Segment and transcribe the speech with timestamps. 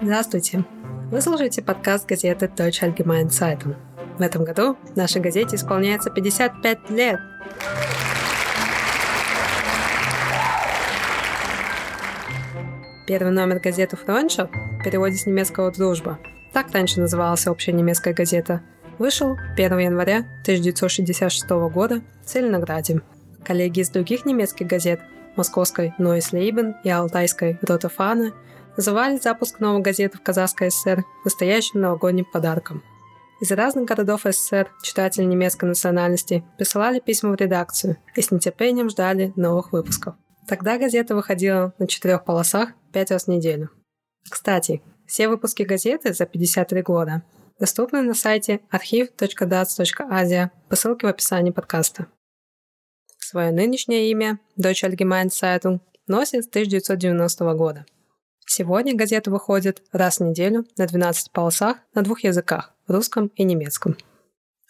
[0.00, 0.64] Здравствуйте!
[1.10, 3.74] Вы слушаете подкаст газеты Deutsche Allgemeine Zeitung.
[4.16, 7.18] В этом году нашей газете исполняется 55 лет.
[13.08, 16.20] Первый номер газеты «Фронтшоп» в переводе с немецкого «Дружба»
[16.52, 18.62] так раньше называлась общая немецкая газета,
[18.98, 23.00] вышел 1 января 1966 года в Целинограде.
[23.44, 25.00] Коллеги из других немецких газет
[25.34, 28.32] московской Neues Leben и алтайской Рота Фана
[28.78, 32.84] называли запуск новой газеты в Казахской ССР настоящим новогодним подарком.
[33.40, 39.32] Из разных городов СССР читатели немецкой национальности присылали письма в редакцию и с нетерпением ждали
[39.34, 40.14] новых выпусков.
[40.46, 43.70] Тогда газета выходила на четырех полосах пять раз в неделю.
[44.30, 47.24] Кстати, все выпуски газеты за 53 года
[47.58, 52.06] доступны на сайте архив.daц.asia по ссылке в описании подкаста.
[53.18, 57.84] Свое нынешнее имя Deutsche Allgemeine Zeitung носит с 1990 года.
[58.50, 63.94] Сегодня газета выходит раз в неделю на 12 полосах на двух языках– русском и немецком.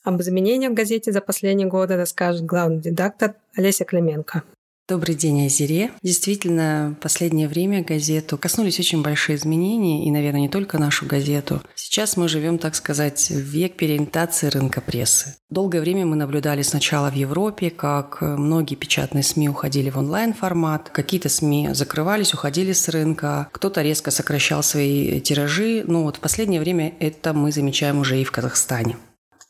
[0.03, 4.43] Об изменениях в газете за последние годы расскажет главный редактор Олеся Клименко.
[4.89, 5.91] Добрый день, Азире.
[6.03, 11.61] Действительно, в последнее время газету коснулись очень большие изменения, и, наверное, не только нашу газету.
[11.75, 15.37] Сейчас мы живем, так сказать, в век переориентации рынка прессы.
[15.51, 21.29] Долгое время мы наблюдали сначала в Европе, как многие печатные СМИ уходили в онлайн-формат, какие-то
[21.29, 25.85] СМИ закрывались, уходили с рынка, кто-то резко сокращал свои тиражи.
[25.87, 28.97] Ну вот в последнее время это мы замечаем уже и в Казахстане.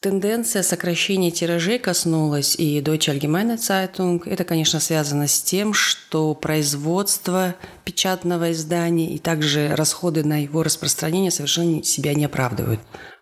[0.01, 4.23] Тенденция сокращения тиражей коснулась и Deutsche Allgemeine Zeitung.
[4.27, 11.33] Это, конечно, связано с тем, что производство печатного издания и также расходы на его распространение
[11.33, 12.79] совершенно себя не оправдывают.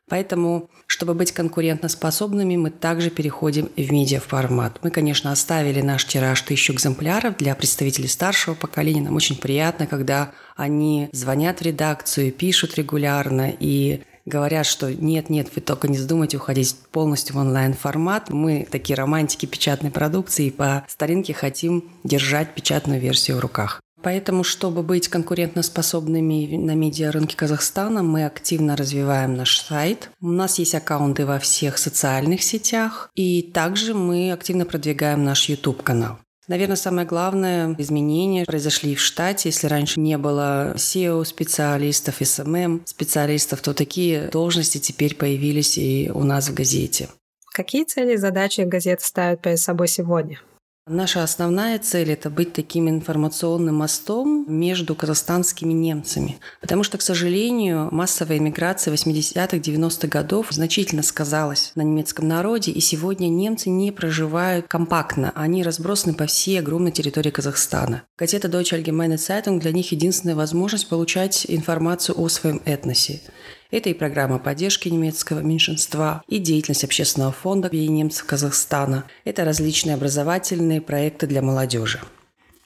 [0.07, 4.79] Поэтому, чтобы быть конкурентоспособными, мы также переходим в медиаформат.
[4.83, 9.01] Мы, конечно, оставили наш тираж тысячу экземпляров для представителей старшего поколения.
[9.01, 15.63] Нам очень приятно, когда они звонят в редакцию, пишут регулярно и говорят, что нет-нет, вы
[15.63, 18.31] только не вздумайте уходить полностью в онлайн-формат.
[18.31, 23.81] Мы такие романтики печатной продукции и по старинке хотим держать печатную версию в руках.
[24.03, 30.11] Поэтому, чтобы быть конкурентоспособными на медиарынке Казахстана, мы активно развиваем наш сайт.
[30.21, 36.19] У нас есть аккаунты во всех социальных сетях, и также мы активно продвигаем наш YouTube-канал.
[36.49, 39.49] Наверное, самое главное изменение произошли в штате.
[39.49, 46.55] Если раньше не было SEO-специалистов, SMM-специалистов, то такие должности теперь появились и у нас в
[46.55, 47.09] газете.
[47.53, 50.41] Какие цели и задачи газета ставит перед собой сегодня?
[50.89, 56.39] Наша основная цель– это быть таким информационным мостом между казахстанскими немцами.
[56.61, 62.79] Потому что, к сожалению, массовая иммиграция 80-х, 90-х годов значительно сказалась на немецком народе, и
[62.79, 65.33] сегодня немцы не проживают компактно.
[65.35, 68.05] Они разбросаны по всей огромной территории Казахстана.
[68.17, 73.23] Газета Deutsche Allgemeine Zeitung для них единственная возможность получать информацию о своем этносе.
[73.71, 79.05] Это и программа поддержки немецкого меньшинства, и деятельность общественного фонда и немцев Казахстана.
[79.25, 82.01] Это различные образовательные проекты для молодежи.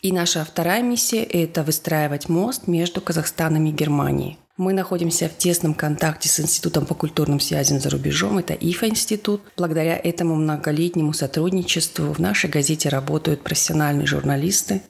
[0.03, 4.39] И наша вторая миссия– это выстраивать мост между Казахстаном и Германией.
[4.60, 9.41] Мы находимся в тесном контакте с Институтом по культурным связям за рубежом, это ИФА-институт.
[9.56, 14.82] Благодаря этому многолетнему сотрудничеству в нашей газете работают профессиональные журналисты,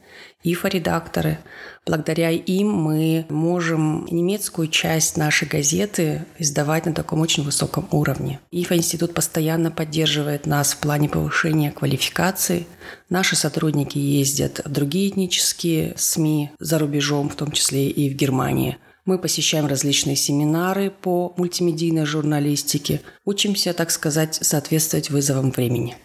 [0.43, 1.39] ИФА-редакторы.
[1.87, 8.41] Благодаря им мы можем немецкую часть нашей газеты издавать на таком очень высоком уровне.
[8.51, 12.67] ИФА-институт постоянно поддерживает нас в плане повышения квалификации.
[13.09, 18.77] Наши сотрудники ездят в другие этнические СМИ за рубежом, в том числе и в Германии–
[19.05, 25.97] мы посещаем различные семинары по мультимедийной журналистике, учимся, так сказать, соответствовать вызовам времени.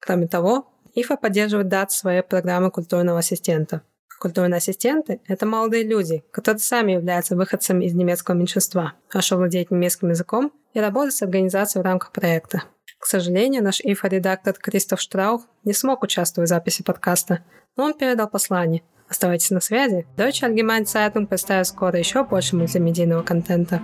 [0.00, 3.82] Кроме того, ИФА поддерживает дат своей программы культурного ассистента.
[4.18, 10.10] Культурные ассистенты– это молодые люди, которые сами являются выходцами из немецкого меньшинства, хорошо владеют немецким
[10.10, 12.64] языком и работают с организацией в рамках проекта.
[12.98, 17.42] К сожалению, наш ИФА-редактор Кристоф Штраух не смог участвовать в записи подкаста,
[17.76, 20.06] но он передал послание– Оставайтесь на связи.
[20.16, 23.82] Deutsche Allgemeine Zeitung представит скоро еще больше мультимедийного контента.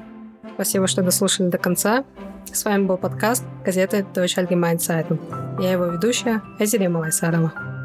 [0.54, 2.04] Спасибо, что дослушали до конца.
[2.52, 5.18] С вами был подкаст газеты Deutsche Allgemeine Zeitung.
[5.60, 7.75] Я его ведущая Азире Малайсарова.